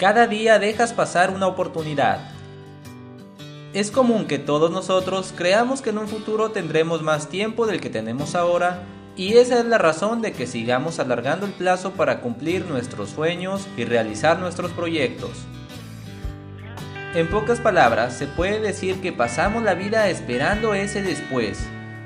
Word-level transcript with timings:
Cada 0.00 0.26
día 0.26 0.58
dejas 0.58 0.94
pasar 0.94 1.28
una 1.30 1.46
oportunidad. 1.46 2.20
Es 3.74 3.90
común 3.90 4.24
que 4.24 4.38
todos 4.38 4.70
nosotros 4.70 5.34
creamos 5.36 5.82
que 5.82 5.90
en 5.90 5.98
un 5.98 6.08
futuro 6.08 6.52
tendremos 6.52 7.02
más 7.02 7.28
tiempo 7.28 7.66
del 7.66 7.82
que 7.82 7.90
tenemos 7.90 8.34
ahora 8.34 8.84
y 9.14 9.34
esa 9.34 9.58
es 9.58 9.66
la 9.66 9.76
razón 9.76 10.22
de 10.22 10.32
que 10.32 10.46
sigamos 10.46 11.00
alargando 11.00 11.44
el 11.44 11.52
plazo 11.52 11.90
para 11.90 12.22
cumplir 12.22 12.64
nuestros 12.64 13.10
sueños 13.10 13.68
y 13.76 13.84
realizar 13.84 14.38
nuestros 14.38 14.70
proyectos. 14.72 15.32
En 17.14 17.28
pocas 17.28 17.60
palabras, 17.60 18.14
se 18.14 18.26
puede 18.26 18.58
decir 18.58 19.02
que 19.02 19.12
pasamos 19.12 19.64
la 19.64 19.74
vida 19.74 20.08
esperando 20.08 20.72
ese 20.72 21.02
después, 21.02 21.62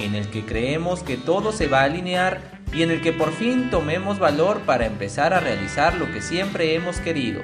en 0.00 0.16
el 0.16 0.28
que 0.28 0.44
creemos 0.44 1.04
que 1.04 1.16
todo 1.16 1.52
se 1.52 1.68
va 1.68 1.82
a 1.82 1.84
alinear 1.84 2.40
y 2.72 2.82
en 2.82 2.90
el 2.90 3.00
que 3.00 3.12
por 3.12 3.30
fin 3.30 3.70
tomemos 3.70 4.18
valor 4.18 4.62
para 4.62 4.86
empezar 4.86 5.32
a 5.32 5.38
realizar 5.38 5.94
lo 5.94 6.06
que 6.06 6.20
siempre 6.20 6.74
hemos 6.74 6.98
querido. 6.98 7.42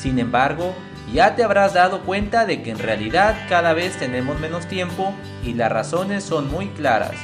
Sin 0.00 0.18
embargo, 0.18 0.74
ya 1.12 1.36
te 1.36 1.44
habrás 1.44 1.74
dado 1.74 2.00
cuenta 2.04 2.46
de 2.46 2.62
que 2.62 2.70
en 2.70 2.78
realidad 2.78 3.36
cada 3.50 3.74
vez 3.74 3.98
tenemos 3.98 4.40
menos 4.40 4.66
tiempo 4.66 5.14
y 5.44 5.52
las 5.52 5.70
razones 5.70 6.24
son 6.24 6.50
muy 6.50 6.68
claras. 6.68 7.16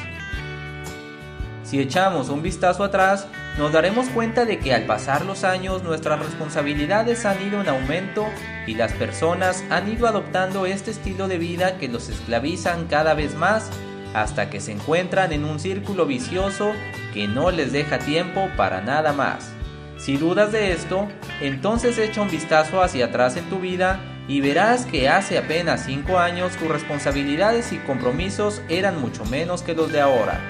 Si 1.64 1.80
echamos 1.80 2.28
un 2.28 2.42
vistazo 2.42 2.84
atrás, 2.84 3.28
nos 3.56 3.72
daremos 3.72 4.10
cuenta 4.10 4.44
de 4.44 4.58
que 4.58 4.74
al 4.74 4.82
pasar 4.84 5.24
los 5.24 5.42
años 5.42 5.84
nuestras 5.84 6.18
responsabilidades 6.18 7.24
han 7.24 7.40
ido 7.46 7.62
en 7.62 7.68
aumento 7.70 8.26
y 8.66 8.74
las 8.74 8.92
personas 8.92 9.64
han 9.70 9.90
ido 9.90 10.06
adoptando 10.06 10.66
este 10.66 10.90
estilo 10.90 11.28
de 11.28 11.38
vida 11.38 11.78
que 11.78 11.88
los 11.88 12.10
esclavizan 12.10 12.88
cada 12.88 13.14
vez 13.14 13.34
más 13.36 13.70
hasta 14.12 14.50
que 14.50 14.60
se 14.60 14.72
encuentran 14.72 15.32
en 15.32 15.46
un 15.46 15.60
círculo 15.60 16.04
vicioso 16.04 16.72
que 17.14 17.26
no 17.26 17.50
les 17.50 17.72
deja 17.72 17.98
tiempo 17.98 18.50
para 18.54 18.82
nada 18.82 19.14
más. 19.14 19.55
Si 19.96 20.16
dudas 20.16 20.52
de 20.52 20.72
esto, 20.72 21.08
entonces 21.40 21.98
echa 21.98 22.20
un 22.20 22.30
vistazo 22.30 22.82
hacia 22.82 23.06
atrás 23.06 23.36
en 23.36 23.48
tu 23.48 23.58
vida 23.60 24.00
y 24.28 24.40
verás 24.40 24.84
que 24.84 25.08
hace 25.08 25.38
apenas 25.38 25.84
5 25.86 26.18
años 26.18 26.56
tus 26.56 26.68
responsabilidades 26.68 27.72
y 27.72 27.78
compromisos 27.78 28.60
eran 28.68 29.00
mucho 29.00 29.24
menos 29.24 29.62
que 29.62 29.74
los 29.74 29.90
de 29.90 30.00
ahora. 30.00 30.40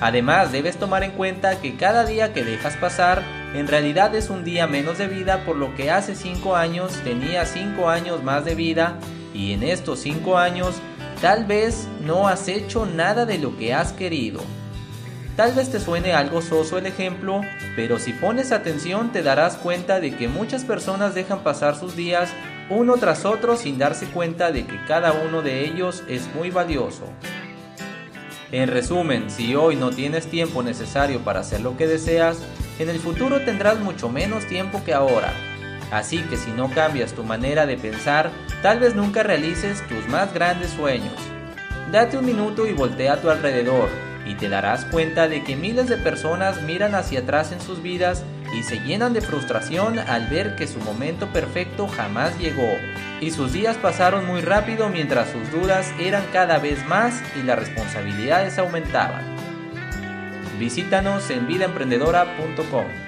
Además, 0.00 0.52
debes 0.52 0.76
tomar 0.76 1.02
en 1.02 1.10
cuenta 1.10 1.60
que 1.60 1.76
cada 1.76 2.06
día 2.06 2.32
que 2.32 2.44
dejas 2.44 2.76
pasar 2.76 3.22
en 3.54 3.66
realidad 3.66 4.14
es 4.14 4.30
un 4.30 4.44
día 4.44 4.66
menos 4.66 4.98
de 4.98 5.08
vida, 5.08 5.44
por 5.44 5.56
lo 5.56 5.74
que 5.74 5.90
hace 5.90 6.14
5 6.14 6.54
años 6.54 6.92
tenía 7.02 7.44
5 7.44 7.88
años 7.88 8.22
más 8.22 8.44
de 8.44 8.54
vida 8.54 8.98
y 9.34 9.52
en 9.52 9.62
estos 9.62 10.00
5 10.00 10.38
años 10.38 10.76
tal 11.20 11.46
vez 11.46 11.88
no 12.04 12.28
has 12.28 12.46
hecho 12.48 12.86
nada 12.86 13.26
de 13.26 13.38
lo 13.38 13.56
que 13.56 13.74
has 13.74 13.92
querido. 13.92 14.40
Tal 15.38 15.52
vez 15.52 15.70
te 15.70 15.78
suene 15.78 16.14
algo 16.14 16.42
soso 16.42 16.78
el 16.78 16.86
ejemplo, 16.86 17.42
pero 17.76 18.00
si 18.00 18.12
pones 18.12 18.50
atención 18.50 19.12
te 19.12 19.22
darás 19.22 19.54
cuenta 19.54 20.00
de 20.00 20.16
que 20.16 20.26
muchas 20.26 20.64
personas 20.64 21.14
dejan 21.14 21.44
pasar 21.44 21.76
sus 21.76 21.94
días 21.94 22.28
uno 22.70 22.96
tras 22.96 23.24
otro 23.24 23.56
sin 23.56 23.78
darse 23.78 24.06
cuenta 24.06 24.50
de 24.50 24.66
que 24.66 24.84
cada 24.88 25.12
uno 25.12 25.40
de 25.40 25.64
ellos 25.64 26.02
es 26.08 26.26
muy 26.34 26.50
valioso. 26.50 27.04
En 28.50 28.68
resumen, 28.68 29.30
si 29.30 29.54
hoy 29.54 29.76
no 29.76 29.90
tienes 29.90 30.26
tiempo 30.26 30.64
necesario 30.64 31.20
para 31.20 31.38
hacer 31.38 31.60
lo 31.60 31.76
que 31.76 31.86
deseas, 31.86 32.40
en 32.80 32.88
el 32.88 32.98
futuro 32.98 33.40
tendrás 33.44 33.78
mucho 33.78 34.08
menos 34.08 34.44
tiempo 34.44 34.82
que 34.84 34.92
ahora. 34.92 35.32
Así 35.92 36.18
que 36.22 36.36
si 36.36 36.50
no 36.50 36.68
cambias 36.68 37.12
tu 37.12 37.22
manera 37.22 37.64
de 37.64 37.76
pensar, 37.76 38.32
tal 38.60 38.80
vez 38.80 38.96
nunca 38.96 39.22
realices 39.22 39.86
tus 39.86 40.04
más 40.08 40.34
grandes 40.34 40.70
sueños. 40.70 41.14
Date 41.92 42.18
un 42.18 42.26
minuto 42.26 42.66
y 42.66 42.72
voltea 42.72 43.12
a 43.12 43.20
tu 43.20 43.30
alrededor 43.30 44.07
y 44.26 44.34
te 44.34 44.48
darás 44.48 44.84
cuenta 44.84 45.28
de 45.28 45.42
que 45.42 45.56
miles 45.56 45.88
de 45.88 45.96
personas 45.96 46.62
miran 46.62 46.94
hacia 46.94 47.20
atrás 47.20 47.52
en 47.52 47.60
sus 47.60 47.82
vidas 47.82 48.24
y 48.54 48.62
se 48.62 48.80
llenan 48.80 49.12
de 49.12 49.20
frustración 49.20 49.98
al 49.98 50.26
ver 50.28 50.56
que 50.56 50.66
su 50.66 50.78
momento 50.80 51.28
perfecto 51.32 51.88
jamás 51.88 52.38
llegó 52.38 52.72
y 53.20 53.30
sus 53.30 53.52
días 53.52 53.76
pasaron 53.76 54.26
muy 54.26 54.40
rápido 54.40 54.88
mientras 54.88 55.30
sus 55.30 55.50
dudas 55.50 55.92
eran 55.98 56.24
cada 56.32 56.58
vez 56.58 56.86
más 56.86 57.22
y 57.36 57.42
las 57.42 57.58
responsabilidades 57.58 58.58
aumentaban. 58.58 59.24
Visítanos 60.58 61.30
en 61.30 61.46
vidaemprendedora.com. 61.46 63.07